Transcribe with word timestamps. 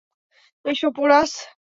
এসো, 0.65 0.87
পোরাস! 0.95 1.31